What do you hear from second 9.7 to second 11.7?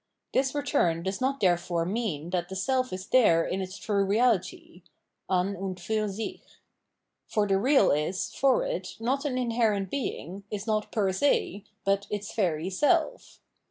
being, is no per se,